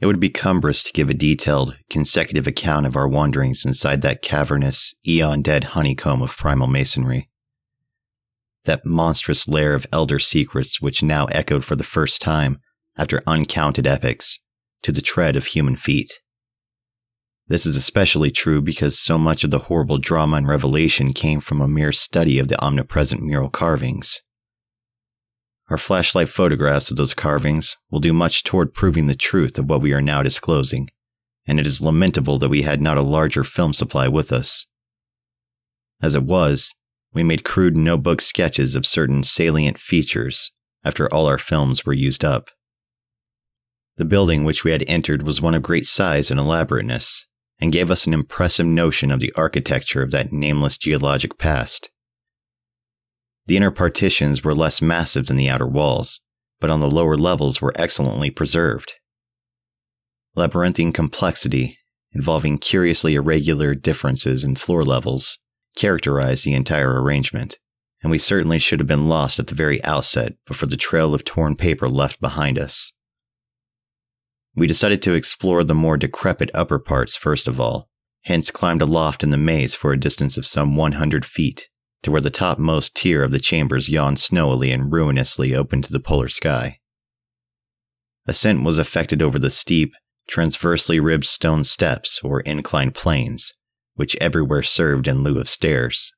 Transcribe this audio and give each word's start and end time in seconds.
It 0.00 0.06
would 0.06 0.20
be 0.20 0.30
cumbrous 0.30 0.82
to 0.82 0.92
give 0.92 1.08
a 1.08 1.14
detailed, 1.14 1.76
consecutive 1.88 2.46
account 2.46 2.86
of 2.86 2.96
our 2.96 3.08
wanderings 3.08 3.64
inside 3.64 4.02
that 4.02 4.22
cavernous, 4.22 4.94
eon 5.06 5.42
dead 5.42 5.64
honeycomb 5.64 6.20
of 6.20 6.36
primal 6.36 6.66
masonry. 6.66 7.30
That 8.64 8.84
monstrous 8.84 9.46
lair 9.46 9.74
of 9.74 9.86
elder 9.92 10.18
secrets 10.18 10.80
which 10.80 11.02
now 11.02 11.26
echoed 11.26 11.64
for 11.64 11.76
the 11.76 11.84
first 11.84 12.20
time, 12.20 12.58
after 12.96 13.22
uncounted 13.26 13.86
epochs, 13.86 14.40
to 14.82 14.92
the 14.92 15.02
tread 15.02 15.36
of 15.36 15.46
human 15.46 15.76
feet. 15.76 16.20
This 17.46 17.66
is 17.66 17.76
especially 17.76 18.30
true 18.30 18.62
because 18.62 18.98
so 18.98 19.18
much 19.18 19.44
of 19.44 19.50
the 19.50 19.58
horrible 19.58 19.98
drama 19.98 20.36
and 20.36 20.48
revelation 20.48 21.12
came 21.12 21.40
from 21.40 21.60
a 21.60 21.68
mere 21.68 21.92
study 21.92 22.38
of 22.38 22.48
the 22.48 22.60
omnipresent 22.60 23.22
mural 23.22 23.50
carvings. 23.50 24.22
Our 25.68 25.78
flashlight 25.78 26.28
photographs 26.28 26.90
of 26.90 26.96
those 26.96 27.14
carvings 27.14 27.76
will 27.90 28.00
do 28.00 28.12
much 28.12 28.44
toward 28.44 28.74
proving 28.74 29.06
the 29.06 29.14
truth 29.14 29.58
of 29.58 29.68
what 29.68 29.80
we 29.80 29.92
are 29.92 30.02
now 30.02 30.22
disclosing, 30.22 30.88
and 31.46 31.58
it 31.58 31.66
is 31.66 31.80
lamentable 31.80 32.38
that 32.38 32.50
we 32.50 32.62
had 32.62 32.82
not 32.82 32.98
a 32.98 33.02
larger 33.02 33.44
film 33.44 33.72
supply 33.72 34.06
with 34.08 34.30
us. 34.30 34.66
As 36.02 36.14
it 36.14 36.24
was, 36.24 36.74
we 37.14 37.22
made 37.22 37.44
crude 37.44 37.76
notebook 37.76 38.20
sketches 38.20 38.74
of 38.74 38.84
certain 38.84 39.22
salient 39.22 39.78
features 39.78 40.52
after 40.84 41.12
all 41.12 41.26
our 41.26 41.38
films 41.38 41.86
were 41.86 41.94
used 41.94 42.24
up. 42.24 42.50
The 43.96 44.04
building 44.04 44.44
which 44.44 44.64
we 44.64 44.72
had 44.72 44.84
entered 44.86 45.22
was 45.22 45.40
one 45.40 45.54
of 45.54 45.62
great 45.62 45.86
size 45.86 46.30
and 46.30 46.38
elaborateness, 46.38 47.26
and 47.60 47.72
gave 47.72 47.90
us 47.90 48.06
an 48.06 48.12
impressive 48.12 48.66
notion 48.66 49.10
of 49.10 49.20
the 49.20 49.32
architecture 49.36 50.02
of 50.02 50.10
that 50.10 50.32
nameless 50.32 50.76
geologic 50.76 51.38
past. 51.38 51.90
The 53.46 53.56
inner 53.56 53.70
partitions 53.70 54.42
were 54.42 54.54
less 54.54 54.80
massive 54.80 55.26
than 55.26 55.36
the 55.36 55.50
outer 55.50 55.66
walls, 55.66 56.20
but 56.60 56.70
on 56.70 56.80
the 56.80 56.90
lower 56.90 57.16
levels 57.16 57.60
were 57.60 57.74
excellently 57.76 58.30
preserved. 58.30 58.94
Labyrinthine 60.34 60.92
complexity, 60.92 61.78
involving 62.12 62.58
curiously 62.58 63.14
irregular 63.14 63.74
differences 63.74 64.44
in 64.44 64.56
floor 64.56 64.84
levels, 64.84 65.38
characterized 65.76 66.44
the 66.44 66.54
entire 66.54 67.02
arrangement, 67.02 67.58
and 68.02 68.10
we 68.10 68.18
certainly 68.18 68.58
should 68.58 68.80
have 68.80 68.86
been 68.86 69.08
lost 69.08 69.38
at 69.38 69.48
the 69.48 69.54
very 69.54 69.82
outset 69.84 70.34
but 70.46 70.56
for 70.56 70.66
the 70.66 70.76
trail 70.76 71.14
of 71.14 71.24
torn 71.24 71.54
paper 71.54 71.88
left 71.88 72.20
behind 72.20 72.58
us. 72.58 72.92
We 74.56 74.66
decided 74.66 75.02
to 75.02 75.14
explore 75.14 75.64
the 75.64 75.74
more 75.74 75.96
decrepit 75.96 76.50
upper 76.54 76.78
parts 76.78 77.16
first 77.16 77.46
of 77.46 77.60
all, 77.60 77.90
hence 78.22 78.50
climbed 78.50 78.82
aloft 78.82 79.22
in 79.22 79.30
the 79.30 79.36
maze 79.36 79.74
for 79.74 79.92
a 79.92 80.00
distance 80.00 80.36
of 80.36 80.46
some 80.46 80.76
100 80.76 81.26
feet 81.26 81.68
to 82.04 82.10
where 82.10 82.20
the 82.20 82.30
topmost 82.30 82.94
tier 82.94 83.22
of 83.22 83.30
the 83.30 83.40
chambers 83.40 83.88
yawned 83.88 84.18
snowily 84.18 84.72
and 84.72 84.92
ruinously 84.92 85.54
open 85.54 85.80
to 85.80 85.90
the 85.90 85.98
polar 85.98 86.28
sky. 86.28 86.78
Ascent 88.26 88.62
was 88.62 88.78
effected 88.78 89.22
over 89.22 89.38
the 89.38 89.50
steep, 89.50 89.94
transversely 90.28 91.00
ribbed 91.00 91.24
stone 91.24 91.64
steps 91.64 92.20
or 92.22 92.40
inclined 92.40 92.94
planes, 92.94 93.54
which 93.94 94.16
everywhere 94.20 94.62
served 94.62 95.08
in 95.08 95.22
lieu 95.22 95.38
of 95.38 95.48
stairs. 95.48 96.12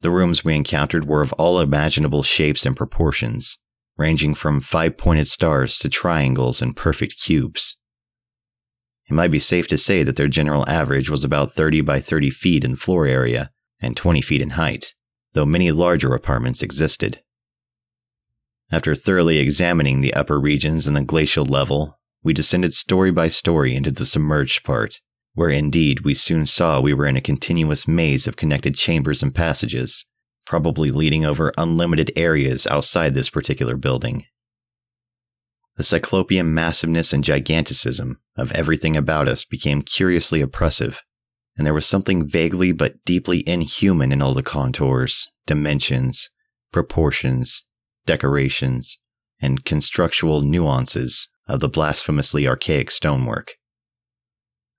The 0.00 0.10
rooms 0.10 0.44
we 0.44 0.56
encountered 0.56 1.06
were 1.06 1.22
of 1.22 1.32
all 1.34 1.60
imaginable 1.60 2.24
shapes 2.24 2.66
and 2.66 2.76
proportions, 2.76 3.58
ranging 3.96 4.34
from 4.34 4.60
five 4.60 4.98
pointed 4.98 5.28
stars 5.28 5.78
to 5.78 5.88
triangles 5.88 6.60
and 6.60 6.76
perfect 6.76 7.22
cubes. 7.22 7.76
It 9.08 9.14
might 9.14 9.30
be 9.30 9.38
safe 9.38 9.68
to 9.68 9.78
say 9.78 10.02
that 10.02 10.16
their 10.16 10.26
general 10.26 10.68
average 10.68 11.08
was 11.08 11.22
about 11.22 11.54
30 11.54 11.82
by 11.82 12.00
30 12.00 12.30
feet 12.30 12.64
in 12.64 12.74
floor 12.74 13.06
area 13.06 13.52
and 13.82 13.96
20 13.96 14.22
feet 14.22 14.40
in 14.40 14.50
height, 14.50 14.94
though 15.32 15.44
many 15.44 15.70
larger 15.72 16.14
apartments 16.14 16.62
existed. 16.62 17.20
After 18.70 18.94
thoroughly 18.94 19.38
examining 19.38 20.00
the 20.00 20.14
upper 20.14 20.40
regions 20.40 20.86
and 20.86 20.96
the 20.96 21.02
glacial 21.02 21.44
level, 21.44 21.98
we 22.22 22.32
descended 22.32 22.72
story 22.72 23.10
by 23.10 23.28
story 23.28 23.74
into 23.74 23.90
the 23.90 24.06
submerged 24.06 24.64
part, 24.64 25.00
where 25.34 25.50
indeed 25.50 26.00
we 26.00 26.14
soon 26.14 26.46
saw 26.46 26.80
we 26.80 26.94
were 26.94 27.06
in 27.06 27.16
a 27.16 27.20
continuous 27.20 27.88
maze 27.88 28.26
of 28.26 28.36
connected 28.36 28.74
chambers 28.74 29.22
and 29.22 29.34
passages, 29.34 30.06
probably 30.46 30.90
leading 30.90 31.24
over 31.24 31.52
unlimited 31.58 32.10
areas 32.16 32.66
outside 32.68 33.14
this 33.14 33.28
particular 33.28 33.76
building. 33.76 34.24
The 35.76 35.82
cyclopean 35.82 36.54
massiveness 36.54 37.12
and 37.12 37.24
giganticism 37.24 38.20
of 38.36 38.52
everything 38.52 38.96
about 38.96 39.28
us 39.28 39.44
became 39.44 39.82
curiously 39.82 40.40
oppressive, 40.40 41.02
and 41.56 41.66
there 41.66 41.74
was 41.74 41.86
something 41.86 42.26
vaguely 42.26 42.72
but 42.72 43.04
deeply 43.04 43.46
inhuman 43.48 44.12
in 44.12 44.22
all 44.22 44.34
the 44.34 44.42
contours, 44.42 45.28
dimensions, 45.46 46.30
proportions, 46.72 47.64
decorations, 48.06 48.98
and 49.40 49.64
constructual 49.64 50.40
nuances 50.40 51.28
of 51.48 51.60
the 51.60 51.68
blasphemously 51.68 52.48
archaic 52.48 52.90
stonework. 52.90 53.52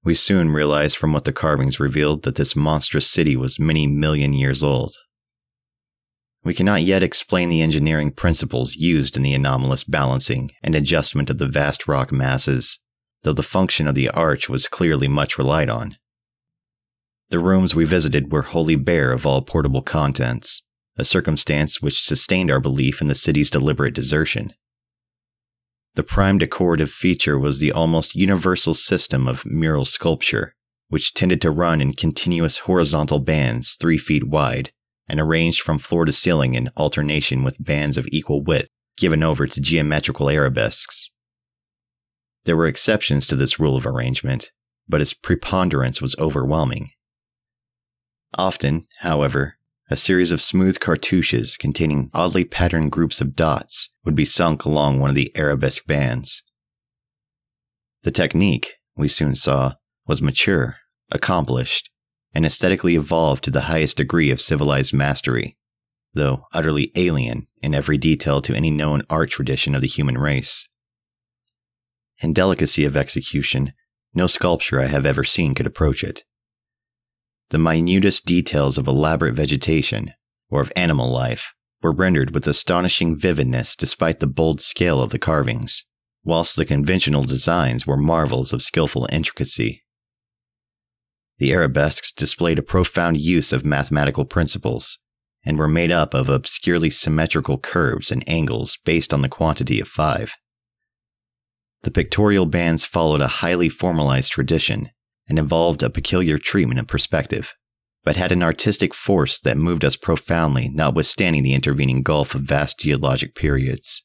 We 0.03 0.15
soon 0.15 0.49
realized 0.49 0.97
from 0.97 1.13
what 1.13 1.25
the 1.25 1.31
carvings 1.31 1.79
revealed 1.79 2.23
that 2.23 2.35
this 2.35 2.55
monstrous 2.55 3.09
city 3.09 3.37
was 3.37 3.59
many 3.59 3.87
million 3.87 4.33
years 4.33 4.63
old. 4.63 4.95
We 6.43 6.53
cannot 6.53 6.83
yet 6.83 7.03
explain 7.03 7.47
the 7.47 7.61
engineering 7.61 8.11
principles 8.11 8.75
used 8.75 9.15
in 9.15 9.23
the 9.23 9.33
anomalous 9.33 9.85
balancing 9.85 10.51
and 10.61 10.75
adjustment 10.75 11.29
of 11.29 11.37
the 11.37 11.47
vast 11.47 11.87
rock 11.87 12.11
masses, 12.11 12.79
though 13.21 13.31
the 13.31 13.43
function 13.43 13.87
of 13.87 13.95
the 13.95 14.09
arch 14.09 14.49
was 14.49 14.67
clearly 14.67 15.07
much 15.07 15.37
relied 15.37 15.69
on. 15.69 15.95
The 17.29 17.39
rooms 17.39 17.73
we 17.73 17.85
visited 17.85 18.31
were 18.31 18.43
wholly 18.43 18.75
bare 18.75 19.11
of 19.11 19.25
all 19.25 19.41
portable 19.41 19.81
contents, 19.81 20.61
a 20.97 21.03
circumstance 21.03 21.81
which 21.81 22.05
sustained 22.05 22.51
our 22.51 22.59
belief 22.59 23.01
in 23.01 23.07
the 23.07 23.15
city's 23.15 23.49
deliberate 23.49 23.95
desertion. 23.95 24.53
The 25.95 26.03
prime 26.03 26.37
decorative 26.37 26.91
feature 26.91 27.37
was 27.37 27.59
the 27.59 27.71
almost 27.71 28.15
universal 28.15 28.73
system 28.73 29.27
of 29.27 29.45
mural 29.45 29.85
sculpture, 29.85 30.55
which 30.89 31.13
tended 31.13 31.41
to 31.41 31.51
run 31.51 31.81
in 31.81 31.93
continuous 31.93 32.59
horizontal 32.59 33.19
bands 33.19 33.75
three 33.79 33.97
feet 33.97 34.27
wide 34.27 34.71
and 35.07 35.19
arranged 35.19 35.61
from 35.61 35.79
floor 35.79 36.05
to 36.05 36.11
ceiling 36.11 36.55
in 36.55 36.71
alternation 36.77 37.43
with 37.43 37.63
bands 37.63 37.97
of 37.97 38.07
equal 38.11 38.43
width 38.43 38.69
given 38.97 39.23
over 39.23 39.47
to 39.47 39.61
geometrical 39.61 40.29
arabesques. 40.29 41.11
There 42.45 42.57
were 42.57 42.67
exceptions 42.67 43.27
to 43.27 43.35
this 43.35 43.59
rule 43.59 43.75
of 43.75 43.85
arrangement, 43.85 44.51
but 44.87 45.01
its 45.01 45.13
preponderance 45.13 46.01
was 46.01 46.15
overwhelming. 46.17 46.91
Often, 48.35 48.87
however, 48.99 49.57
a 49.89 49.97
series 49.97 50.31
of 50.31 50.41
smooth 50.41 50.79
cartouches 50.79 51.57
containing 51.57 52.09
oddly 52.13 52.43
patterned 52.43 52.91
groups 52.91 53.21
of 53.21 53.35
dots 53.35 53.89
would 54.05 54.15
be 54.15 54.25
sunk 54.25 54.65
along 54.65 54.99
one 54.99 55.09
of 55.09 55.15
the 55.15 55.31
arabesque 55.35 55.85
bands. 55.85 56.41
The 58.03 58.11
technique, 58.11 58.73
we 58.95 59.07
soon 59.07 59.35
saw, 59.35 59.75
was 60.07 60.21
mature, 60.21 60.77
accomplished, 61.11 61.89
and 62.33 62.45
aesthetically 62.45 62.95
evolved 62.95 63.43
to 63.43 63.51
the 63.51 63.61
highest 63.61 63.97
degree 63.97 64.31
of 64.31 64.41
civilized 64.41 64.93
mastery, 64.93 65.57
though 66.13 66.47
utterly 66.53 66.91
alien 66.95 67.47
in 67.61 67.75
every 67.75 67.97
detail 67.97 68.41
to 68.41 68.55
any 68.55 68.71
known 68.71 69.03
art 69.09 69.29
tradition 69.29 69.75
of 69.75 69.81
the 69.81 69.87
human 69.87 70.17
race. 70.17 70.67
In 72.19 72.33
delicacy 72.33 72.85
of 72.85 72.97
execution, 72.97 73.73
no 74.13 74.27
sculpture 74.27 74.81
I 74.81 74.87
have 74.87 75.05
ever 75.05 75.23
seen 75.23 75.53
could 75.53 75.67
approach 75.67 76.03
it. 76.03 76.23
The 77.53 77.59
minutest 77.59 78.25
details 78.25 78.79
of 78.79 78.87
elaborate 78.87 79.35
vegetation, 79.35 80.15
or 80.49 80.59
of 80.61 80.73
animal 80.75 81.13
life, 81.13 81.53
were 81.83 81.91
rendered 81.91 82.33
with 82.33 82.47
astonishing 82.47 83.15
vividness 83.15 83.75
despite 83.75 84.19
the 84.19 84.25
bold 84.25 84.59
scale 84.59 84.99
of 84.99 85.11
the 85.11 85.19
carvings, 85.19 85.85
whilst 86.23 86.55
the 86.55 86.65
conventional 86.65 87.25
designs 87.25 87.85
were 87.85 87.95
marvels 87.95 88.53
of 88.53 88.63
skillful 88.63 89.07
intricacy. 89.11 89.83
The 91.37 91.53
arabesques 91.53 92.11
displayed 92.11 92.57
a 92.57 92.63
profound 92.63 93.21
use 93.21 93.53
of 93.53 93.63
mathematical 93.63 94.25
principles, 94.25 94.97
and 95.45 95.59
were 95.59 95.67
made 95.67 95.91
up 95.91 96.15
of 96.15 96.29
obscurely 96.29 96.89
symmetrical 96.89 97.59
curves 97.59 98.11
and 98.11 98.27
angles 98.27 98.79
based 98.83 99.13
on 99.13 99.21
the 99.21 99.29
quantity 99.29 99.79
of 99.79 99.87
five. 99.87 100.33
The 101.83 101.91
pictorial 101.91 102.47
bands 102.47 102.83
followed 102.83 103.21
a 103.21 103.27
highly 103.27 103.69
formalized 103.69 104.31
tradition 104.31 104.89
and 105.27 105.39
involved 105.39 105.83
a 105.83 105.89
peculiar 105.89 106.37
treatment 106.37 106.79
of 106.79 106.87
perspective, 106.87 107.53
but 108.03 108.17
had 108.17 108.31
an 108.31 108.43
artistic 108.43 108.93
force 108.93 109.39
that 109.39 109.57
moved 109.57 109.85
us 109.85 109.95
profoundly, 109.95 110.69
notwithstanding 110.69 111.43
the 111.43 111.53
intervening 111.53 112.03
gulf 112.03 112.35
of 112.35 112.41
vast 112.41 112.79
geologic 112.79 113.35
periods. 113.35 114.03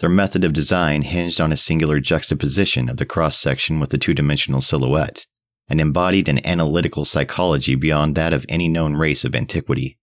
Their 0.00 0.10
method 0.10 0.44
of 0.44 0.52
design 0.52 1.02
hinged 1.02 1.40
on 1.40 1.52
a 1.52 1.56
singular 1.56 2.00
juxtaposition 2.00 2.88
of 2.88 2.96
the 2.96 3.06
cross 3.06 3.38
section 3.38 3.80
with 3.80 3.90
the 3.90 3.98
two 3.98 4.14
dimensional 4.14 4.60
silhouette, 4.60 5.26
and 5.68 5.80
embodied 5.80 6.28
an 6.28 6.44
analytical 6.46 7.04
psychology 7.04 7.74
beyond 7.74 8.14
that 8.14 8.32
of 8.32 8.44
any 8.48 8.68
known 8.68 8.94
race 8.94 9.24
of 9.24 9.34
antiquity. 9.34 9.98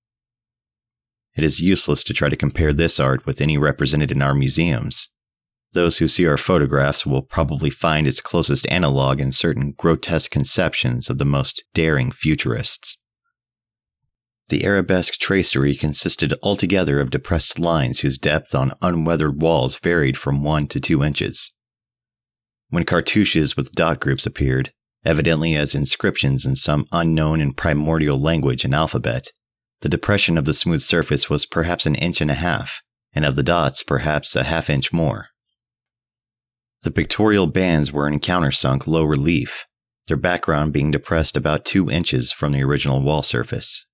It 1.36 1.44
is 1.44 1.62
useless 1.62 2.04
to 2.06 2.14
try 2.14 2.30
to 2.30 2.36
compare 2.36 2.74
this 2.74 3.00
art 3.00 3.26
with 3.26 3.42
any 3.42 3.58
represented 3.58 4.12
in 4.12 4.22
our 4.22 4.34
museums, 4.34 5.10
those 5.74 5.98
who 5.98 6.08
see 6.08 6.26
our 6.26 6.38
photographs 6.38 7.06
will 7.06 7.22
probably 7.22 7.70
find 7.70 8.06
its 8.06 8.22
closest 8.22 8.68
analog 8.70 9.20
in 9.20 9.32
certain 9.32 9.74
grotesque 9.78 10.32
conceptions 10.32 11.10
of 11.10 11.18
the 11.18 11.26
most 11.26 11.64
daring 11.74 12.12
futurists. 12.12 12.98
The 14.50 14.66
arabesque 14.66 15.14
tracery 15.14 15.76
consisted 15.76 16.34
altogether 16.44 17.00
of 17.00 17.10
depressed 17.10 17.58
lines 17.58 18.02
whose 18.02 18.18
depth 18.18 18.54
on 18.54 18.74
unweathered 18.82 19.42
walls 19.42 19.78
varied 19.78 20.18
from 20.18 20.44
one 20.44 20.68
to 20.68 20.80
two 20.82 21.04
inches, 21.04 21.54
when 22.72 22.86
cartouches 22.86 23.56
with 23.56 23.74
dot 23.74 24.00
groups 24.00 24.26
appeared, 24.26 24.72
evidently 25.06 25.56
as 25.56 25.76
inscriptions 25.76 26.46
in 26.46 26.56
some 26.56 26.88
unknown 26.92 27.42
and 27.42 27.56
primordial 27.56 28.20
language 28.20 28.66
and 28.66 28.74
alphabet. 28.74 29.28
The 29.82 29.90
depression 29.90 30.38
of 30.38 30.46
the 30.46 30.54
smooth 30.54 30.82
surface 30.82 31.30
was 31.30 31.46
perhaps 31.46 31.86
an 31.86 31.96
inch 31.96 32.22
and 32.22 32.32
a 32.32 32.36
half, 32.36 32.82
and 33.14 33.26
of 33.26 33.36
the 33.36 33.44
dots, 33.44 33.84
perhaps 33.84 34.36
a 34.36 34.44
half 34.44 34.70
inch 34.70 34.94
more. 34.94 35.28
The 36.84 36.92
pictorial 36.92 37.46
bands 37.46 37.92
were 37.92 38.08
in 38.08 38.20
countersunk 38.20 38.88
low 38.88 39.04
relief, 39.04 39.68
their 40.08 40.18
background 40.18 40.74
being 40.74 40.90
depressed 40.90 41.38
about 41.38 41.64
two 41.64 41.92
inches 41.92 42.32
from 42.32 42.54
the 42.54 42.64
original 42.64 43.04
wall 43.04 43.22
surface. 43.22 43.86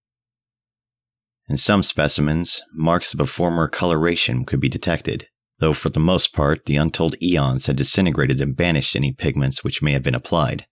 In 1.50 1.58
some 1.58 1.84
specimens, 1.84 2.62
marks 2.74 3.14
of 3.14 3.20
a 3.20 3.28
former 3.28 3.68
coloration 3.68 4.46
could 4.46 4.62
be 4.62 4.70
detected, 4.70 5.28
though 5.60 5.74
for 5.74 5.90
the 5.90 6.00
most 6.00 6.32
part 6.32 6.66
the 6.66 6.78
untold 6.78 7.16
eons 7.22 7.66
had 7.66 7.76
disintegrated 7.76 8.40
and 8.40 8.56
banished 8.56 8.96
any 8.96 9.12
pigments 9.12 9.66
which 9.66 9.82
may 9.82 9.92
have 9.92 10.04
been 10.04 10.16
applied. 10.16 10.66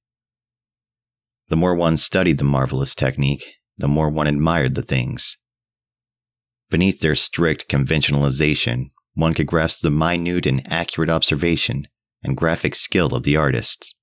The 1.50 1.58
more 1.58 1.76
one 1.76 1.98
studied 1.98 2.38
the 2.38 2.46
marvelous 2.46 2.96
technique, 2.96 3.56
the 3.78 3.90
more 3.90 4.10
one 4.10 4.28
admired 4.28 4.76
the 4.76 4.82
things. 4.82 5.38
Beneath 6.70 7.02
their 7.02 7.16
strict 7.16 7.68
conventionalization, 7.68 8.92
one 9.16 9.34
could 9.34 9.48
grasp 9.48 9.82
the 9.82 9.92
minute 9.92 10.46
and 10.46 10.66
accurate 10.72 11.10
observation 11.10 11.88
and 12.26 12.36
graphic 12.36 12.76
skill 12.76 13.14
of 13.16 13.24
the 13.24 13.38
artists. 13.38 13.96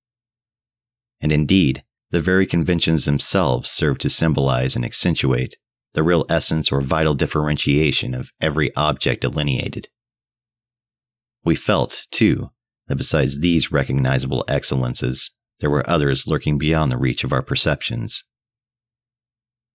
And 1.20 1.32
indeed, 1.32 1.82
the 2.10 2.22
very 2.22 2.46
conventions 2.46 3.04
themselves 3.04 3.68
serve 3.68 3.98
to 3.98 4.08
symbolize 4.08 4.76
and 4.76 4.84
accentuate 4.84 5.56
the 5.94 6.02
real 6.02 6.24
essence 6.30 6.72
or 6.72 6.80
vital 6.80 7.14
differentiation 7.14 8.14
of 8.14 8.30
every 8.40 8.74
object 8.76 9.22
delineated. 9.22 9.88
We 11.44 11.54
felt, 11.54 12.06
too, 12.10 12.50
that 12.86 12.96
besides 12.96 13.40
these 13.40 13.72
recognizable 13.72 14.44
excellences, 14.48 15.30
there 15.60 15.70
were 15.70 15.88
others 15.88 16.26
lurking 16.26 16.58
beyond 16.58 16.90
the 16.92 16.96
reach 16.96 17.24
of 17.24 17.32
our 17.32 17.42
perceptions. 17.42 18.24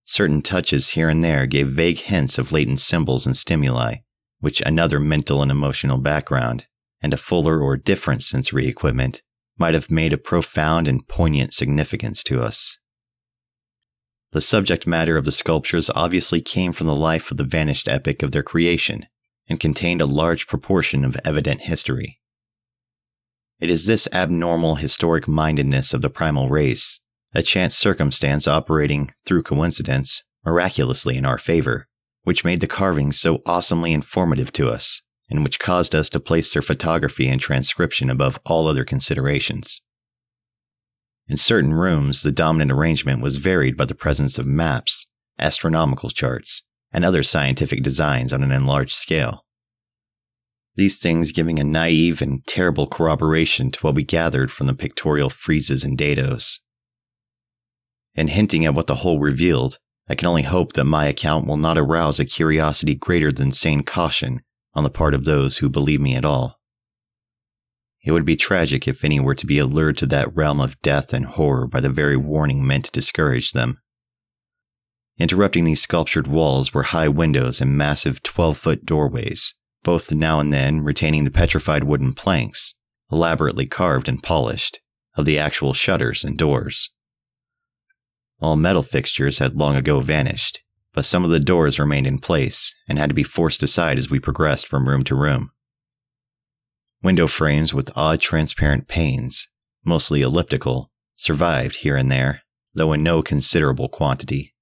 Certain 0.06 0.42
touches 0.42 0.90
here 0.90 1.10
and 1.10 1.22
there 1.22 1.46
gave 1.46 1.68
vague 1.68 2.00
hints 2.00 2.38
of 2.38 2.52
latent 2.52 2.80
symbols 2.80 3.26
and 3.26 3.36
stimuli, 3.36 3.96
which 4.40 4.62
another 4.62 5.00
mental 5.00 5.42
and 5.42 5.52
emotional 5.52 5.98
background, 5.98 6.66
and 7.02 7.14
a 7.14 7.18
fuller 7.18 7.62
or 7.62 7.78
different 7.78 8.24
sensory 8.24 8.68
equipment, 8.68 9.22
might 9.58 9.74
have 9.74 9.90
made 9.90 10.14
a 10.14 10.18
profound 10.18 10.88
and 10.88 11.08
poignant 11.08 11.54
significance 11.54 12.24
to 12.24 12.42
us. 12.42 12.78
The 14.32 14.42
subject 14.42 14.86
matter 14.86 15.18
of 15.18 15.26
the 15.26 15.32
sculptures 15.32 15.90
obviously 15.96 16.42
came 16.42 16.74
from 16.74 16.88
the 16.88 16.96
life 16.96 17.32
of 17.32 17.38
the 17.38 17.44
vanished 17.44 17.88
epoch 17.88 18.22
of 18.22 18.32
their 18.32 18.44
creation, 18.44 19.06
and 19.48 19.60
contained 19.60 20.02
a 20.02 20.06
large 20.06 20.48
proportion 20.48 21.06
of 21.06 21.18
evident 21.24 21.62
history. 21.62 22.20
It 23.60 23.72
is 23.72 23.86
this 23.86 24.08
abnormal 24.12 24.76
historic 24.76 25.28
mindedness 25.28 25.94
of 25.94 26.02
the 26.02 26.10
primal 26.10 26.50
race, 26.50 27.00
a 27.34 27.42
chance 27.42 27.76
circumstance 27.76 28.48
operating, 28.48 29.14
through 29.26 29.44
coincidence, 29.44 30.24
miraculously 30.46 31.18
in 31.18 31.26
our 31.26 31.38
favor, 31.38 31.88
which 32.24 32.46
made 32.46 32.60
the 32.60 32.68
carvings 32.68 33.20
so 33.20 33.42
awesomely 33.46 33.94
informative 33.94 34.52
to 34.54 34.70
us, 34.70 35.02
and 35.30 35.44
which 35.44 35.60
caused 35.60 35.94
us 35.94 36.10
to 36.10 36.20
place 36.20 36.54
their 36.54 36.62
photography 36.62 37.28
and 37.28 37.42
transcription 37.42 38.10
above 38.10 38.40
all 38.46 38.68
other 38.68 38.86
considerations. 38.86 39.82
In 41.28 41.38
certain 41.38 41.74
rooms, 41.74 42.24
the 42.24 42.32
dominant 42.32 42.72
arrangement 42.72 43.22
was 43.22 43.38
varied 43.38 43.76
by 43.76 43.86
the 43.86 43.96
presence 43.96 44.38
of 44.38 44.46
maps, 44.46 45.06
astronomical 45.38 46.10
charts, 46.10 46.64
and 46.92 47.04
other 47.04 47.24
scientific 47.24 47.84
designs 47.84 48.32
on 48.32 48.44
an 48.44 48.52
enlarged 48.52 48.94
scale 48.94 49.44
these 50.78 51.00
things 51.00 51.32
giving 51.32 51.60
a 51.60 51.64
naive 51.64 52.22
and 52.22 52.46
terrible 52.46 52.88
corroboration 52.88 53.72
to 53.72 53.80
what 53.82 53.96
we 53.96 54.04
gathered 54.04 54.52
from 54.52 54.68
the 54.68 54.76
pictorial 54.76 55.30
friezes 55.30 55.84
and 55.84 55.98
dados. 55.98 56.60
In 58.14 58.28
hinting 58.30 58.64
at 58.64 58.76
what 58.76 58.86
the 58.86 58.96
whole 58.96 59.20
revealed, 59.20 59.80
I 60.08 60.16
can 60.16 60.28
only 60.28 60.44
hope 60.44 60.74
that 60.74 60.86
my 60.86 61.08
account 61.08 61.48
will 61.48 61.58
not 61.58 61.80
arouse 61.80 62.20
a 62.20 62.26
curiosity 62.26 62.94
greater 62.96 63.32
than 63.32 63.52
sane 63.52 63.84
caution 63.84 64.42
on 64.78 64.84
the 64.84 64.90
part 64.92 65.16
of 65.16 65.26
those 65.26 65.58
who 65.58 65.70
believe 65.70 66.00
me 66.00 66.14
at 66.14 66.24
all. 66.24 66.60
It 68.06 68.12
would 68.12 68.26
be 68.26 68.36
tragic 68.36 68.88
if 68.88 69.04
any 69.04 69.20
were 69.20 69.34
to 69.34 69.48
be 69.48 69.58
allured 69.58 69.98
to 69.98 70.06
that 70.06 70.34
realm 70.36 70.62
of 70.62 70.80
death 70.84 71.14
and 71.14 71.26
horror 71.26 71.66
by 71.66 71.82
the 71.82 71.90
very 71.90 72.16
warning 72.16 72.66
meant 72.66 72.86
to 72.86 72.92
discourage 72.92 73.54
them. 73.54 73.82
Interrupting 75.18 75.64
these 75.64 75.82
sculptured 75.82 76.28
walls 76.28 76.76
were 76.76 76.84
high 76.84 77.08
windows 77.08 77.60
and 77.60 77.76
massive 77.76 78.22
12 78.22 78.56
foot 78.56 78.86
doorways, 78.86 79.56
both 79.84 80.12
now 80.12 80.40
and 80.40 80.54
then 80.54 80.82
retaining 80.82 81.24
the 81.24 81.32
petrified 81.32 81.84
wooden 81.84 82.14
planks, 82.14 82.76
elaborately 83.12 83.66
carved 83.66 84.08
and 84.08 84.22
polished, 84.22 84.80
of 85.16 85.26
the 85.26 85.40
actual 85.40 85.74
shutters 85.74 86.24
and 86.24 86.38
doors. 86.38 86.92
All 88.40 88.56
metal 88.56 88.84
fixtures 88.84 89.40
had 89.40 89.56
long 89.56 89.76
ago 89.76 90.02
vanished, 90.02 90.62
but 90.98 91.06
some 91.06 91.24
of 91.24 91.30
the 91.30 91.40
doors 91.40 91.78
remained 91.78 92.08
in 92.08 92.18
place 92.18 92.74
and 92.90 92.98
had 92.98 93.08
to 93.08 93.14
be 93.14 93.22
forced 93.22 93.62
aside 93.62 94.00
as 94.00 94.10
we 94.10 94.20
progressed 94.20 94.66
from 94.66 94.90
room 94.90 95.04
to 95.04 95.14
room. 95.14 95.52
Window 97.04 97.28
frames 97.28 97.72
with 97.72 97.96
odd 97.96 98.20
transparent 98.20 98.88
panes, 98.88 99.48
mostly 99.86 100.24
elliptical, 100.24 100.90
survived 101.16 101.76
here 101.76 101.96
and 101.96 102.12
there, 102.12 102.42
though 102.74 102.94
in 102.94 103.04
no 103.04 103.22
considerable 103.22 103.88
quantity. 103.88 104.56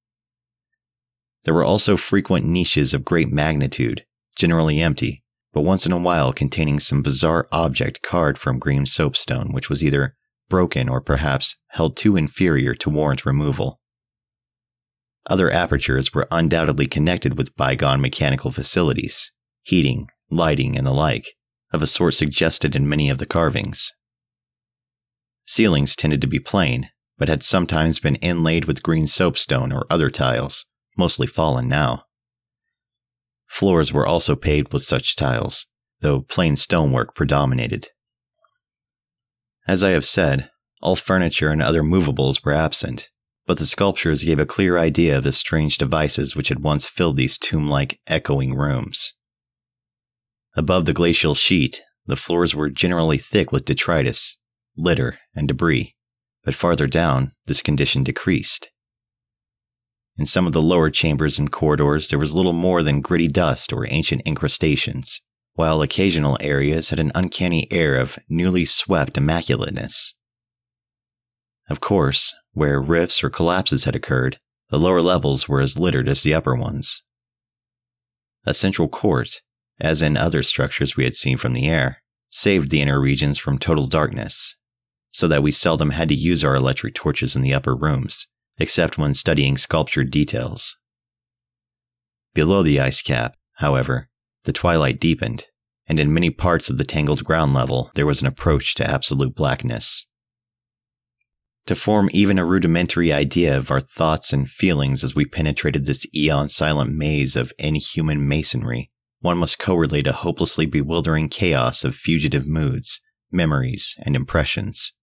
There 1.46 1.54
were 1.54 1.64
also 1.64 1.96
frequent 1.96 2.46
niches 2.46 2.94
of 2.94 3.06
great 3.06 3.30
magnitude, 3.30 4.04
generally 4.36 4.82
empty, 4.82 5.24
but 5.54 5.62
once 5.62 5.86
in 5.86 5.94
a 5.94 5.98
while 5.98 6.34
containing 6.34 6.82
some 6.82 7.02
bizarre 7.02 7.48
object 7.54 8.02
carved 8.02 8.38
from 8.38 8.60
green 8.60 8.86
soapstone, 8.86 9.54
which 9.54 9.70
was 9.70 9.82
either 9.82 10.18
broken 10.50 10.90
or 10.90 11.00
perhaps 11.00 11.56
held 11.68 11.96
too 11.96 12.18
inferior 12.18 12.76
to 12.76 12.90
warrant 12.90 13.26
removal. 13.26 13.80
Other 15.27 15.51
apertures 15.51 16.13
were 16.13 16.27
undoubtedly 16.31 16.88
connected 16.88 17.38
with 17.38 17.56
bygone 17.56 18.01
mechanical 18.01 18.51
facilities, 18.51 19.31
heating, 19.63 20.07
lighting, 20.30 20.77
and 20.77 20.86
the 20.86 20.92
like, 20.92 21.33
of 21.74 21.81
a 21.81 21.88
sort 21.88 22.13
suggested 22.13 22.75
in 22.75 22.88
many 22.88 23.10
of 23.10 23.18
the 23.18 23.25
carvings. 23.25 23.92
Ceilings 25.45 25.95
tended 25.95 26.22
to 26.22 26.27
be 26.27 26.39
plain, 26.39 26.89
but 27.18 27.30
had 27.30 27.44
sometimes 27.44 28.00
been 28.00 28.16
inlaid 28.16 28.66
with 28.66 28.83
green 28.83 29.07
soapstone 29.07 29.72
or 29.72 29.88
other 29.89 30.10
tiles, 30.10 30.66
mostly 30.98 31.27
fallen 31.27 31.68
now. 31.68 32.04
Floors 33.48 33.94
were 33.94 34.06
also 34.06 34.36
paved 34.36 34.74
with 34.74 34.83
such 34.83 35.16
tiles, 35.16 35.66
though 36.01 36.22
plain 36.22 36.56
stonework 36.56 37.16
predominated. 37.16 37.88
As 39.68 39.84
I 39.84 39.91
have 39.91 40.05
said, 40.05 40.50
all 40.82 40.96
furniture 40.96 41.50
and 41.50 41.62
other 41.62 41.82
movables 41.82 42.44
were 42.44 42.53
absent, 42.53 43.10
but 43.46 43.58
the 43.58 43.66
sculptures 43.66 44.24
gave 44.24 44.40
a 44.40 44.46
clear 44.46 44.78
idea 44.78 45.18
of 45.18 45.24
the 45.24 45.32
strange 45.32 45.78
devices 45.78 46.36
which 46.36 46.50
had 46.50 46.64
once 46.64 46.88
filled 46.88 47.18
these 47.18 47.38
tomb 47.38 47.68
like, 47.68 48.00
echoing 48.08 48.56
rooms. 48.56 49.14
Above 50.56 50.86
the 50.86 50.94
glacial 50.94 51.36
sheet, 51.36 51.82
the 52.08 52.16
floors 52.16 52.56
were 52.56 52.70
generally 52.70 53.18
thick 53.18 53.52
with 53.52 53.66
detritus, 53.66 54.38
litter, 54.78 55.20
and 55.36 55.48
debris, 55.48 55.96
but 56.44 56.56
farther 56.56 56.88
down, 56.88 57.34
this 57.46 57.62
condition 57.62 58.04
decreased. 58.04 58.70
In 60.18 60.25
some 60.25 60.48
of 60.48 60.54
the 60.54 60.62
lower 60.62 60.90
chambers 60.90 61.38
and 61.38 61.52
corridors, 61.52 62.08
there 62.08 62.20
was 62.20 62.36
little 62.36 62.54
more 62.54 62.82
than 62.82 63.02
gritty 63.02 63.28
dust 63.28 63.74
or 63.74 63.86
ancient 63.90 64.22
incrustations, 64.25 65.22
while 65.56 65.82
occasional 65.82 66.38
areas 66.40 66.90
had 66.90 67.00
an 67.00 67.12
uncanny 67.14 67.68
air 67.72 67.96
of 67.96 68.18
newly 68.30 68.64
swept 68.66 69.18
immaculateness. 69.18 70.16
Of 71.67 71.79
course, 71.79 72.36
where 72.53 72.81
rifts 72.81 73.24
or 73.24 73.29
collapses 73.29 73.86
had 73.86 73.95
occurred, 73.95 74.39
the 74.69 74.79
lower 74.79 75.01
levels 75.01 75.48
were 75.48 75.62
as 75.62 75.79
littered 75.79 76.07
as 76.07 76.24
the 76.24 76.34
upper 76.34 76.55
ones. 76.55 77.03
A 78.45 78.53
central 78.53 78.88
court, 78.88 79.41
as 79.79 80.01
in 80.01 80.15
other 80.15 80.43
structures 80.43 80.95
we 80.95 81.03
had 81.03 81.15
seen 81.15 81.38
from 81.38 81.53
the 81.53 81.67
air, 81.67 82.01
saved 82.29 82.69
the 82.69 82.81
inner 82.81 83.00
regions 83.00 83.38
from 83.39 83.57
total 83.57 83.88
darkness, 83.88 84.55
so 85.12 85.27
that 85.27 85.43
we 85.43 85.51
seldom 85.51 85.91
had 85.91 86.10
to 86.10 86.15
use 86.15 86.43
our 86.43 86.55
electric 86.55 86.93
torches 86.93 87.36
in 87.36 87.41
the 87.41 87.53
upper 87.53 87.75
rooms, 87.75 88.27
except 88.57 88.98
when 88.98 89.13
studying 89.13 89.57
sculptured 89.57 90.12
details. 90.12 90.77
Below 92.34 92.63
the 92.63 92.79
ice 92.79 93.01
cap, 93.01 93.36
however, 93.55 94.10
the 94.43 94.53
twilight 94.53 95.00
deepened, 95.00 95.45
and 95.88 96.00
in 96.00 96.13
many 96.13 96.29
parts 96.29 96.69
of 96.69 96.77
the 96.77 96.84
tangled 96.84 97.24
ground 97.24 97.53
level 97.53 97.91
there 97.95 98.05
was 98.05 98.22
an 98.22 98.27
approach 98.27 98.75
to 98.75 98.89
absolute 98.89 99.36
blackness. 99.36 100.05
To 101.67 101.75
form 101.75 102.10
even 102.13 102.38
a 102.38 102.45
rudimentary 102.45 103.12
idea 103.12 103.57
of 103.57 103.72
our 103.72 103.81
thoughts 103.81 104.31
and 104.31 104.48
feelings 104.48 105.03
as 105.03 105.15
we 105.15 105.25
penetrated 105.25 105.86
this 105.86 106.05
eon 106.13 106.48
silent 106.48 106.93
maze 106.93 107.36
of 107.36 107.51
inhuman 107.57 108.27
masonry, 108.27 108.91
one 109.19 109.39
must 109.39 109.57
correlate 109.57 110.05
a 110.05 110.13
hopelessly 110.13 110.67
bewildering 110.67 111.27
chaos 111.27 111.84
of 111.84 111.95
fugitive 111.95 112.45
moods, 112.45 113.01
memories, 113.31 113.95
and 114.03 114.15
impressions. 114.15 114.93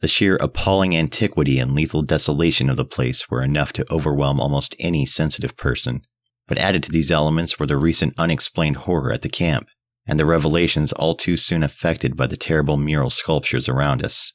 The 0.00 0.08
sheer 0.08 0.36
appalling 0.36 0.96
antiquity 0.96 1.60
and 1.60 1.72
lethal 1.72 2.02
desolation 2.02 2.68
of 2.68 2.76
the 2.76 2.84
place 2.84 3.30
were 3.30 3.42
enough 3.42 3.72
to 3.74 3.86
overwhelm 3.90 4.40
almost 4.40 4.74
any 4.80 5.06
sensitive 5.06 5.56
person, 5.56 6.02
but 6.48 6.58
added 6.58 6.82
to 6.82 6.90
these 6.90 7.12
elements 7.12 7.58
were 7.60 7.66
the 7.66 7.78
recent 7.78 8.12
unexplained 8.18 8.76
horror 8.76 9.12
at 9.12 9.22
the 9.22 9.28
camp 9.28 9.68
and 10.04 10.18
the 10.18 10.26
revelations 10.26 10.92
all 10.92 11.14
too 11.14 11.36
soon 11.36 11.62
affected 11.62 12.16
by 12.16 12.26
the 12.26 12.36
terrible 12.36 12.76
mural 12.76 13.10
sculptures 13.10 13.68
around 13.68 14.04
us. 14.04 14.32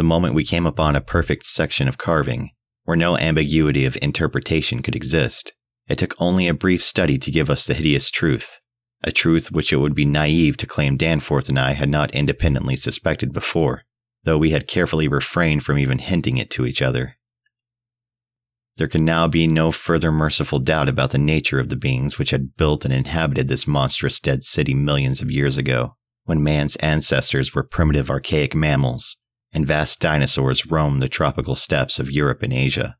The 0.00 0.04
moment 0.04 0.32
we 0.32 0.46
came 0.46 0.64
upon 0.64 0.96
a 0.96 1.02
perfect 1.02 1.44
section 1.44 1.86
of 1.86 1.98
carving, 1.98 2.52
where 2.84 2.96
no 2.96 3.18
ambiguity 3.18 3.84
of 3.84 3.98
interpretation 4.00 4.80
could 4.80 4.96
exist, 4.96 5.52
it 5.90 5.98
took 5.98 6.14
only 6.18 6.48
a 6.48 6.54
brief 6.54 6.82
study 6.82 7.18
to 7.18 7.30
give 7.30 7.50
us 7.50 7.66
the 7.66 7.74
hideous 7.74 8.10
truth, 8.10 8.60
a 9.04 9.12
truth 9.12 9.52
which 9.52 9.74
it 9.74 9.76
would 9.76 9.94
be 9.94 10.06
naive 10.06 10.56
to 10.56 10.66
claim 10.66 10.96
Danforth 10.96 11.50
and 11.50 11.58
I 11.58 11.72
had 11.72 11.90
not 11.90 12.14
independently 12.14 12.76
suspected 12.76 13.34
before, 13.34 13.82
though 14.24 14.38
we 14.38 14.52
had 14.52 14.66
carefully 14.66 15.06
refrained 15.06 15.64
from 15.64 15.78
even 15.78 15.98
hinting 15.98 16.38
it 16.38 16.48
to 16.52 16.64
each 16.64 16.80
other. 16.80 17.18
There 18.78 18.88
can 18.88 19.04
now 19.04 19.28
be 19.28 19.46
no 19.46 19.70
further 19.70 20.10
merciful 20.10 20.60
doubt 20.60 20.88
about 20.88 21.10
the 21.10 21.18
nature 21.18 21.60
of 21.60 21.68
the 21.68 21.76
beings 21.76 22.18
which 22.18 22.30
had 22.30 22.56
built 22.56 22.86
and 22.86 22.94
inhabited 22.94 23.48
this 23.48 23.66
monstrous 23.66 24.18
dead 24.18 24.44
city 24.44 24.72
millions 24.72 25.20
of 25.20 25.30
years 25.30 25.58
ago, 25.58 25.94
when 26.24 26.42
man's 26.42 26.76
ancestors 26.76 27.54
were 27.54 27.62
primitive 27.62 28.08
archaic 28.08 28.54
mammals, 28.54 29.19
and 29.52 29.66
vast 29.66 30.00
dinosaurs 30.00 30.66
roamed 30.66 31.02
the 31.02 31.08
tropical 31.08 31.54
steppes 31.54 31.98
of 31.98 32.10
Europe 32.10 32.42
and 32.42 32.52
Asia. 32.52 32.96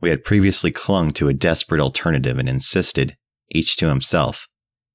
We 0.00 0.10
had 0.10 0.24
previously 0.24 0.72
clung 0.72 1.12
to 1.14 1.28
a 1.28 1.34
desperate 1.34 1.80
alternative 1.80 2.38
and 2.38 2.48
insisted, 2.48 3.16
each 3.50 3.76
to 3.76 3.88
himself, 3.88 4.48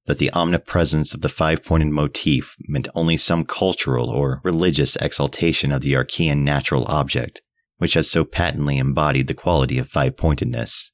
that 0.06 0.18
the 0.18 0.30
omnipresence 0.32 1.14
of 1.14 1.20
the 1.20 1.28
five 1.28 1.64
pointed 1.64 1.88
motif 1.88 2.56
meant 2.66 2.88
only 2.94 3.16
some 3.16 3.44
cultural 3.44 4.08
or 4.10 4.40
religious 4.42 4.96
exaltation 4.96 5.70
of 5.70 5.82
the 5.82 5.92
Archean 5.92 6.38
natural 6.38 6.84
object, 6.86 7.40
which 7.76 7.94
has 7.94 8.10
so 8.10 8.24
patently 8.24 8.78
embodied 8.78 9.28
the 9.28 9.34
quality 9.34 9.78
of 9.78 9.88
five 9.88 10.16
pointedness. 10.16 10.90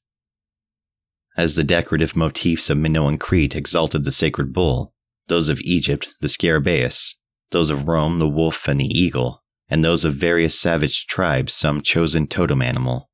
As 1.37 1.55
the 1.55 1.63
decorative 1.63 2.15
motifs 2.15 2.69
of 2.69 2.77
Minoan 2.77 3.17
Crete 3.17 3.55
exalted 3.55 4.05
the 4.05 4.11
sacred 4.11 4.53
bull, 4.53 4.93
those 5.27 5.49
of 5.49 5.59
Egypt, 5.61 6.13
the 6.21 6.27
scarabaeus, 6.27 7.15
those 7.55 7.69
of 7.69 7.87
Rome, 7.87 8.19
the 8.19 8.27
wolf 8.27 8.67
and 8.67 8.81
the 8.81 8.85
eagle, 8.85 9.41
and 9.69 9.81
those 9.81 10.03
of 10.03 10.13
various 10.13 10.59
savage 10.59 11.07
tribes, 11.07 11.53
some 11.53 11.81
chosen 11.81 12.27
totem 12.27 12.61
animal. 12.61 13.09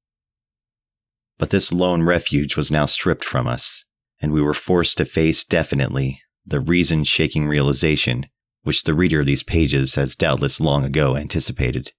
But 1.38 1.51
this 1.51 1.71
lone 1.71 2.01
refuge 2.01 2.57
was 2.57 2.71
now 2.71 2.88
stripped 2.88 3.24
from 3.24 3.45
us, 3.45 3.86
and 4.19 4.33
we 4.33 4.41
were 4.41 4.55
forced 4.55 4.98
to 4.98 5.05
face 5.05 5.43
definitely 5.43 6.24
the 6.43 6.60
reason 6.60 7.03
shaking 7.03 7.48
realization 7.48 8.25
which 8.63 8.83
the 8.83 8.95
reader 8.95 9.19
of 9.19 9.27
these 9.27 9.43
pages 9.43 9.93
has 9.93 10.15
doubtless 10.15 10.60
long 10.60 10.83
ago 10.86 11.15
anticipated. 11.15 11.91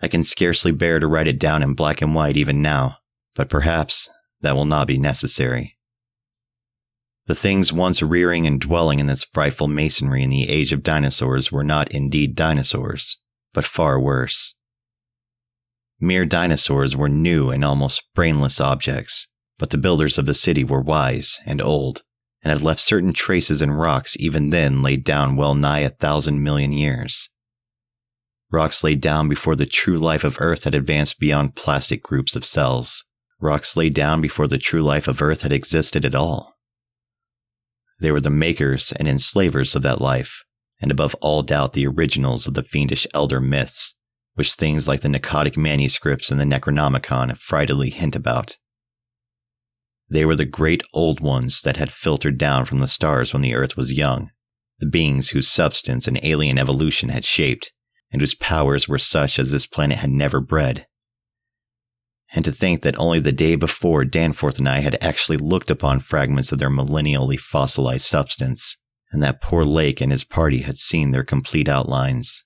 I 0.00 0.06
can 0.06 0.22
scarcely 0.22 0.70
bear 0.70 1.00
to 1.00 1.08
write 1.08 1.26
it 1.26 1.40
down 1.40 1.64
in 1.64 1.74
black 1.74 2.00
and 2.00 2.14
white 2.14 2.36
even 2.36 2.62
now, 2.62 2.98
but 3.34 3.48
perhaps 3.48 4.08
that 4.42 4.54
will 4.54 4.64
not 4.64 4.86
be 4.86 4.98
necessary. 4.98 5.75
The 7.26 7.34
things 7.34 7.72
once 7.72 8.02
rearing 8.02 8.46
and 8.46 8.60
dwelling 8.60 9.00
in 9.00 9.06
this 9.06 9.24
frightful 9.24 9.66
masonry 9.66 10.22
in 10.22 10.30
the 10.30 10.48
age 10.48 10.72
of 10.72 10.84
dinosaurs 10.84 11.50
were 11.50 11.64
not 11.64 11.90
indeed 11.90 12.36
dinosaurs, 12.36 13.18
but 13.52 13.64
far 13.64 14.00
worse. 14.00 14.54
Mere 15.98 16.24
dinosaurs 16.24 16.94
were 16.94 17.08
new 17.08 17.50
and 17.50 17.64
almost 17.64 18.04
brainless 18.14 18.60
objects, 18.60 19.26
but 19.58 19.70
the 19.70 19.78
builders 19.78 20.18
of 20.18 20.26
the 20.26 20.34
city 20.34 20.62
were 20.62 20.80
wise 20.80 21.40
and 21.44 21.60
old, 21.60 22.02
and 22.42 22.52
had 22.52 22.62
left 22.62 22.80
certain 22.80 23.12
traces 23.12 23.60
in 23.60 23.72
rocks 23.72 24.16
even 24.20 24.50
then 24.50 24.82
laid 24.82 25.02
down 25.02 25.34
well 25.34 25.56
nigh 25.56 25.80
a 25.80 25.90
thousand 25.90 26.44
million 26.44 26.72
years. 26.72 27.28
Rocks 28.52 28.84
laid 28.84 29.00
down 29.00 29.28
before 29.28 29.56
the 29.56 29.66
true 29.66 29.98
life 29.98 30.22
of 30.22 30.36
Earth 30.38 30.62
had 30.62 30.76
advanced 30.76 31.18
beyond 31.18 31.56
plastic 31.56 32.04
groups 32.04 32.36
of 32.36 32.44
cells. 32.44 33.04
Rocks 33.40 33.76
laid 33.76 33.94
down 33.94 34.20
before 34.20 34.46
the 34.46 34.58
true 34.58 34.82
life 34.82 35.08
of 35.08 35.20
Earth 35.20 35.42
had 35.42 35.52
existed 35.52 36.04
at 36.04 36.14
all. 36.14 36.55
They 37.98 38.10
were 38.10 38.20
the 38.20 38.30
makers 38.30 38.92
and 38.92 39.08
enslavers 39.08 39.74
of 39.74 39.82
that 39.82 40.00
life, 40.00 40.44
and 40.80 40.90
above 40.90 41.14
all 41.16 41.42
doubt 41.42 41.72
the 41.72 41.86
originals 41.86 42.46
of 42.46 42.54
the 42.54 42.62
fiendish 42.62 43.06
elder 43.14 43.40
myths, 43.40 43.94
which 44.34 44.52
things 44.52 44.86
like 44.86 45.00
the 45.00 45.08
Pnakotic 45.08 45.56
manuscripts 45.56 46.30
and 46.30 46.38
the 46.38 46.44
Necronomicon 46.44 47.36
frightedly 47.38 47.90
hint 47.90 48.14
about. 48.14 48.58
They 50.08 50.24
were 50.24 50.36
the 50.36 50.44
great 50.44 50.82
old 50.92 51.20
ones 51.20 51.62
that 51.62 51.78
had 51.78 51.90
filtered 51.90 52.38
down 52.38 52.64
from 52.66 52.78
the 52.78 52.88
stars 52.88 53.32
when 53.32 53.42
the 53.42 53.54
earth 53.54 53.76
was 53.76 53.92
young, 53.94 54.30
the 54.78 54.86
beings 54.86 55.30
whose 55.30 55.48
substance 55.48 56.06
an 56.06 56.18
alien 56.22 56.58
evolution 56.58 57.08
had 57.08 57.24
shaped, 57.24 57.72
and 58.12 58.20
whose 58.20 58.34
powers 58.34 58.86
were 58.86 58.98
such 58.98 59.38
as 59.38 59.50
this 59.50 59.66
planet 59.66 59.98
had 59.98 60.10
never 60.10 60.40
bred. 60.40 60.86
And 62.36 62.44
to 62.44 62.52
think 62.52 62.82
that 62.82 62.98
only 62.98 63.18
the 63.18 63.32
day 63.32 63.56
before 63.56 64.04
Danforth 64.04 64.58
and 64.58 64.68
I 64.68 64.80
had 64.80 64.98
actually 65.00 65.38
looked 65.38 65.70
upon 65.70 66.00
fragments 66.00 66.52
of 66.52 66.58
their 66.58 66.68
millennially 66.68 67.40
fossilized 67.40 68.04
substance, 68.04 68.76
and 69.10 69.22
that 69.22 69.40
poor 69.40 69.64
Lake 69.64 70.02
and 70.02 70.12
his 70.12 70.22
party 70.22 70.60
had 70.60 70.76
seen 70.76 71.10
their 71.10 71.24
complete 71.24 71.66
outlines. 71.66 72.44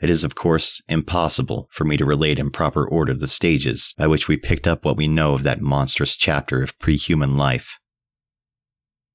It 0.00 0.10
is, 0.10 0.24
of 0.24 0.34
course, 0.34 0.82
impossible 0.88 1.68
for 1.70 1.84
me 1.84 1.96
to 1.96 2.04
relate 2.04 2.40
in 2.40 2.50
proper 2.50 2.84
order 2.84 3.14
the 3.14 3.28
stages 3.28 3.94
by 3.96 4.08
which 4.08 4.26
we 4.26 4.36
picked 4.36 4.66
up 4.66 4.84
what 4.84 4.96
we 4.96 5.06
know 5.06 5.34
of 5.34 5.44
that 5.44 5.60
monstrous 5.60 6.16
chapter 6.16 6.60
of 6.60 6.76
pre-human 6.80 7.36
life. 7.36 7.78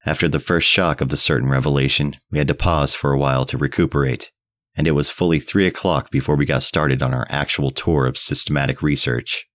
After 0.06 0.28
the 0.28 0.40
first 0.40 0.66
shock 0.66 1.02
of 1.02 1.10
the 1.10 1.16
certain 1.18 1.50
revelation, 1.50 2.16
we 2.30 2.38
had 2.38 2.48
to 2.48 2.54
pause 2.54 2.94
for 2.94 3.12
a 3.12 3.18
while 3.18 3.44
to 3.46 3.58
recuperate, 3.58 4.32
and 4.76 4.86
it 4.86 4.92
was 4.92 5.10
fully 5.10 5.40
three 5.40 5.66
o'clock 5.66 6.10
before 6.10 6.36
we 6.36 6.44
got 6.44 6.62
started 6.62 7.02
on 7.02 7.14
our 7.14 7.26
actual 7.30 7.70
tour 7.70 8.06
of 8.06 8.18
systematic 8.18 8.82
research. 8.82 9.46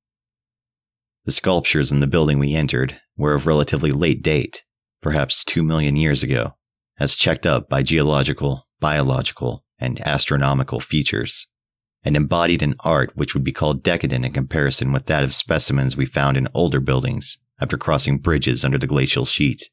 The 1.26 1.32
sculptures 1.32 1.92
in 1.92 2.00
the 2.00 2.08
building 2.08 2.40
we 2.40 2.56
entered 2.56 3.00
were 3.16 3.36
of 3.36 3.46
relatively 3.46 3.92
late 3.92 4.24
date, 4.24 4.64
perhaps 5.02 5.44
two 5.44 5.62
million 5.62 5.96
years 5.96 6.24
ago, 6.24 6.56
as 7.00 7.16
checked 7.16 7.46
up 7.46 7.70
by 7.70 7.84
geological, 7.84 8.68
biological, 8.80 9.64
and 9.78 10.02
astronomical 10.02 10.80
features, 10.80 11.48
and 12.04 12.16
embodied 12.16 12.64
an 12.64 12.76
art 12.80 13.12
which 13.16 13.36
would 13.36 13.44
be 13.44 13.52
called 13.52 13.84
decadent 13.84 14.26
in 14.26 14.34
comparison 14.34 14.92
with 14.92 15.06
that 15.06 15.24
of 15.24 15.34
specimens 15.34 15.96
we 15.96 16.06
found 16.06 16.38
in 16.38 16.48
older 16.56 16.80
buildings 16.80 17.38
after 17.60 17.78
crossing 17.78 18.18
bridges 18.18 18.66
under 18.66 18.80
the 18.80 18.88
glacial 18.88 19.26
sheet. 19.26 19.70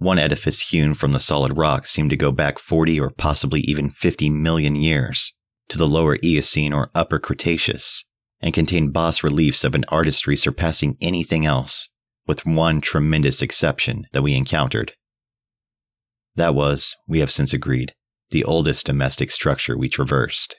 One 0.00 0.18
edifice 0.18 0.70
hewn 0.70 0.94
from 0.94 1.12
the 1.12 1.20
solid 1.20 1.58
rock 1.58 1.86
seemed 1.86 2.08
to 2.08 2.16
go 2.16 2.32
back 2.32 2.58
40 2.58 2.98
or 2.98 3.10
possibly 3.10 3.60
even 3.60 3.90
50 3.90 4.30
million 4.30 4.74
years 4.74 5.34
to 5.68 5.76
the 5.76 5.86
lower 5.86 6.16
Eocene 6.24 6.72
or 6.72 6.90
upper 6.94 7.18
Cretaceous, 7.18 8.04
and 8.40 8.54
contained 8.54 8.94
bas 8.94 9.22
reliefs 9.22 9.62
of 9.62 9.74
an 9.74 9.84
artistry 9.88 10.38
surpassing 10.38 10.96
anything 11.02 11.44
else, 11.44 11.90
with 12.26 12.46
one 12.46 12.80
tremendous 12.80 13.42
exception 13.42 14.06
that 14.14 14.22
we 14.22 14.34
encountered. 14.34 14.94
That 16.34 16.54
was, 16.54 16.96
we 17.06 17.18
have 17.18 17.30
since 17.30 17.52
agreed, 17.52 17.92
the 18.30 18.42
oldest 18.42 18.86
domestic 18.86 19.30
structure 19.30 19.76
we 19.76 19.90
traversed. 19.90 20.56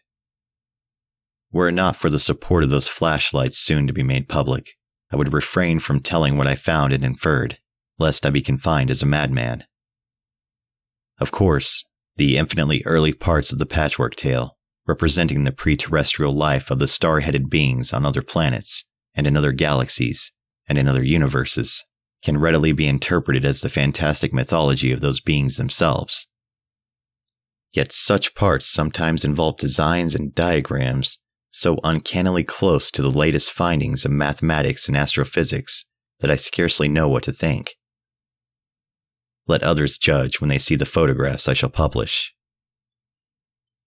Were 1.52 1.70
it 1.70 1.74
not 1.74 1.96
for 1.96 2.12
the 2.12 2.20
support 2.20 2.64
of 2.64 2.70
those 2.70 2.88
flashlights 2.88 3.58
soon 3.58 3.88
to 3.88 3.94
be 3.94 4.04
made 4.04 4.30
public, 4.30 4.68
I 5.12 5.16
would 5.16 5.34
refrain 5.34 5.80
from 5.80 6.00
telling 6.00 6.38
what 6.38 6.46
I 6.46 6.54
found 6.54 6.94
and 6.94 7.04
inferred, 7.04 7.58
lest 8.02 8.26
I 8.26 8.30
be 8.32 8.42
confined 8.42 8.92
as 8.92 9.02
a 9.02 9.06
madman. 9.06 9.64
Of 11.20 11.32
course, 11.32 11.86
the 12.18 12.38
infinitely 12.38 12.82
early 12.86 13.14
parts 13.14 13.54
of 13.54 13.60
the 13.60 13.66
patchwork 13.66 14.16
tale, 14.16 14.58
representing 14.86 15.44
the 15.44 15.52
pre 15.52 15.78
terrestrial 15.78 16.36
life 16.36 16.70
of 16.70 16.80
the 16.80 16.88
star 16.88 17.22
headed 17.22 17.50
beings 17.50 17.94
on 17.94 18.06
other 18.06 18.22
planets, 18.22 18.84
and 19.16 19.26
in 19.26 19.38
other 19.38 19.54
galaxies, 19.54 20.32
and 20.68 20.78
in 20.78 20.88
other 20.88 21.04
universes, 21.04 21.84
can 22.24 22.40
readily 22.40 22.72
be 22.72 22.88
interpreted 22.88 23.46
as 23.46 23.62
the 23.62 23.70
fantastic 23.70 24.34
mythology 24.34 24.92
of 24.92 25.00
those 25.00 25.22
beings 25.22 25.58
themselves. 25.58 26.28
Yet 27.74 27.94
such 27.94 28.36
parts 28.36 28.68
sometimes 28.68 29.24
involve 29.24 29.58
designs 29.58 30.14
and 30.14 30.36
diagrams 30.36 31.20
so 31.52 31.80
uncannily 31.84 32.44
close 32.44 32.92
to 32.92 33.02
the 33.02 33.10
latest 33.12 33.52
findings 33.52 34.06
of 34.06 34.12
mathematics 34.12 34.88
and 34.88 34.98
astrophysics 34.98 35.86
that 36.20 36.32
I 36.32 36.36
scarcely 36.36 36.88
know 36.88 37.08
what 37.08 37.24
to 37.24 37.34
think. 37.34 37.76
Let 39.48 39.64
others 39.64 39.98
judge 39.98 40.40
when 40.40 40.50
they 40.50 40.58
see 40.58 40.76
the 40.76 40.86
photographs 40.86 41.48
I 41.48 41.54
shall 41.54 41.70
publish. 41.70 42.34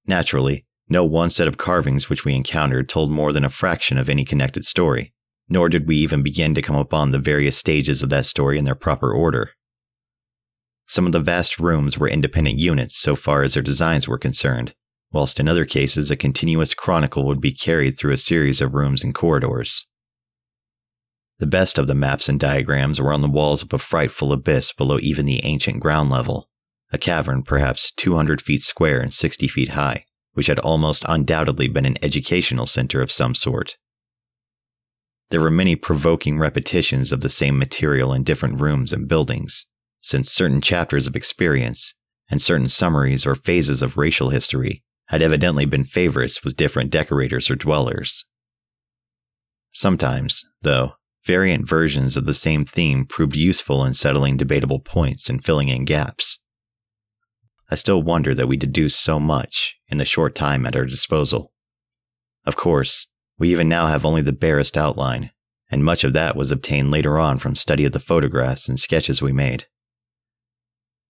Naturally, 0.06 0.66
no 0.88 1.04
one 1.04 1.30
set 1.30 1.48
of 1.48 1.56
carvings 1.56 2.10
which 2.10 2.24
we 2.24 2.34
encountered 2.34 2.88
told 2.88 3.10
more 3.10 3.32
than 3.32 3.44
a 3.44 3.50
fraction 3.50 3.96
of 3.96 4.08
any 4.08 4.24
connected 4.24 4.64
story, 4.64 5.14
nor 5.48 5.68
did 5.68 5.86
we 5.86 5.96
even 5.96 6.22
begin 6.22 6.54
to 6.54 6.62
come 6.62 6.76
upon 6.76 7.10
the 7.10 7.18
various 7.18 7.56
stages 7.56 8.02
of 8.02 8.10
that 8.10 8.26
story 8.26 8.58
in 8.58 8.64
their 8.64 8.74
proper 8.74 9.12
order. 9.12 9.52
Some 10.86 11.06
of 11.06 11.12
the 11.12 11.20
vast 11.20 11.58
rooms 11.58 11.96
were 11.96 12.08
independent 12.08 12.58
units 12.58 12.96
so 12.96 13.16
far 13.16 13.42
as 13.42 13.54
their 13.54 13.62
designs 13.62 14.06
were 14.06 14.18
concerned, 14.18 14.74
whilst 15.12 15.40
in 15.40 15.48
other 15.48 15.64
cases 15.64 16.10
a 16.10 16.16
continuous 16.16 16.74
chronicle 16.74 17.24
would 17.26 17.40
be 17.40 17.52
carried 17.52 17.96
through 17.96 18.12
a 18.12 18.18
series 18.18 18.60
of 18.60 18.74
rooms 18.74 19.02
and 19.02 19.14
corridors. 19.14 19.86
The 21.38 21.46
best 21.46 21.78
of 21.78 21.86
the 21.86 21.94
maps 21.94 22.28
and 22.28 22.38
diagrams 22.38 23.00
were 23.00 23.12
on 23.12 23.20
the 23.20 23.28
walls 23.28 23.62
of 23.62 23.72
a 23.72 23.78
frightful 23.78 24.32
abyss 24.32 24.72
below 24.72 24.98
even 25.00 25.26
the 25.26 25.44
ancient 25.44 25.80
ground 25.80 26.10
level, 26.10 26.48
a 26.92 26.98
cavern 26.98 27.42
perhaps 27.42 27.90
200 27.90 28.40
feet 28.40 28.62
square 28.62 29.00
and 29.00 29.12
60 29.12 29.48
feet 29.48 29.70
high, 29.70 30.04
which 30.34 30.46
had 30.46 30.60
almost 30.60 31.04
undoubtedly 31.08 31.66
been 31.66 31.86
an 31.86 31.98
educational 32.02 32.66
center 32.66 33.00
of 33.00 33.10
some 33.10 33.34
sort. 33.34 33.76
There 35.30 35.40
were 35.40 35.50
many 35.50 35.74
provoking 35.74 36.38
repetitions 36.38 37.10
of 37.10 37.20
the 37.20 37.28
same 37.28 37.58
material 37.58 38.12
in 38.12 38.22
different 38.22 38.60
rooms 38.60 38.92
and 38.92 39.08
buildings, 39.08 39.66
since 40.00 40.30
certain 40.30 40.60
chapters 40.60 41.08
of 41.08 41.16
experience 41.16 41.94
and 42.30 42.40
certain 42.40 42.68
summaries 42.68 43.26
or 43.26 43.34
phases 43.34 43.82
of 43.82 43.96
racial 43.96 44.30
history 44.30 44.84
had 45.06 45.22
evidently 45.22 45.64
been 45.64 45.84
favorites 45.84 46.44
with 46.44 46.56
different 46.56 46.90
decorators 46.90 47.50
or 47.50 47.56
dwellers. 47.56 48.24
Sometimes, 49.72 50.44
though, 50.62 50.92
variant 51.26 51.68
versions 51.68 52.16
of 52.16 52.26
the 52.26 52.34
same 52.34 52.64
theme 52.64 53.06
proved 53.06 53.36
useful 53.36 53.84
in 53.84 53.94
settling 53.94 54.36
debatable 54.36 54.80
points 54.80 55.28
and 55.28 55.44
filling 55.44 55.68
in 55.68 55.84
gaps. 55.84 56.40
I 57.70 57.76
still 57.76 58.02
wonder 58.02 58.34
that 58.34 58.48
we 58.48 58.56
deduced 58.56 59.00
so 59.00 59.18
much 59.18 59.76
in 59.88 59.98
the 59.98 60.04
short 60.04 60.34
time 60.34 60.66
at 60.66 60.76
our 60.76 60.84
disposal. 60.84 61.52
Of 62.44 62.56
course, 62.56 63.06
we 63.38 63.50
even 63.50 63.68
now 63.68 63.86
have 63.86 64.04
only 64.04 64.20
the 64.20 64.32
barest 64.32 64.76
outline, 64.76 65.30
and 65.70 65.82
much 65.82 66.04
of 66.04 66.12
that 66.12 66.36
was 66.36 66.52
obtained 66.52 66.90
later 66.90 67.18
on 67.18 67.38
from 67.38 67.56
study 67.56 67.84
of 67.84 67.92
the 67.92 68.00
photographs 68.00 68.68
and 68.68 68.78
sketches 68.78 69.22
we 69.22 69.32
made. 69.32 69.66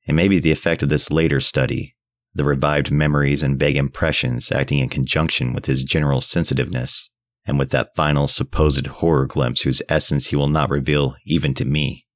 It 0.06 0.14
may 0.14 0.28
be 0.28 0.38
the 0.38 0.52
effect 0.52 0.82
of 0.82 0.90
this 0.90 1.10
later 1.10 1.40
study, 1.40 1.96
the 2.34 2.44
revived 2.44 2.90
memories 2.90 3.42
and 3.42 3.58
vague 3.58 3.76
impressions 3.76 4.52
acting 4.52 4.78
in 4.78 4.88
conjunction 4.88 5.52
with 5.52 5.66
his 5.66 5.82
general 5.82 6.20
sensitiveness, 6.20 7.10
and 7.46 7.58
with 7.58 7.70
that 7.70 7.94
final 7.94 8.26
supposed 8.26 8.86
horror 8.86 9.26
glimpse 9.26 9.62
whose 9.62 9.82
essence 9.88 10.26
he 10.26 10.36
will 10.36 10.48
not 10.48 10.70
reveal 10.70 11.16
even 11.24 11.54
to 11.54 11.64
me, 11.64 12.06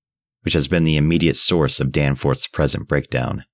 which 0.43 0.55
has 0.55 0.69
been 0.69 0.85
the 0.85 0.97
immediate 0.97 1.37
source 1.37 1.81
of 1.81 1.93
Danforth's 1.93 2.47
present 2.47 2.89
breakdown. 2.89 3.45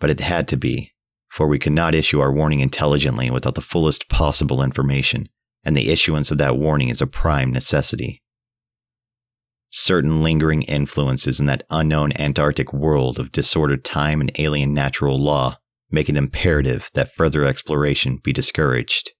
But 0.00 0.10
it 0.10 0.20
had 0.20 0.48
to 0.48 0.56
be, 0.56 0.92
for 1.28 1.46
we 1.46 1.58
could 1.58 1.72
not 1.72 1.94
issue 1.94 2.20
our 2.20 2.32
warning 2.32 2.60
intelligently 2.60 3.30
without 3.30 3.54
the 3.54 3.60
fullest 3.60 4.08
possible 4.08 4.62
information, 4.62 5.28
and 5.64 5.76
the 5.76 5.90
issuance 5.90 6.30
of 6.30 6.38
that 6.38 6.58
warning 6.58 6.88
is 6.88 7.00
a 7.00 7.06
prime 7.06 7.52
necessity. 7.52 8.22
Certain 9.70 10.22
lingering 10.22 10.62
influences 10.62 11.40
in 11.40 11.46
that 11.46 11.62
unknown 11.70 12.12
Antarctic 12.18 12.74
world 12.74 13.18
of 13.18 13.32
disordered 13.32 13.84
time 13.84 14.20
and 14.20 14.30
alien 14.38 14.74
natural 14.74 15.18
law 15.18 15.58
make 15.90 16.08
it 16.08 16.16
imperative 16.16 16.90
that 16.94 17.12
further 17.12 17.44
exploration 17.44 18.18
be 18.18 18.32
discouraged. 18.32 19.12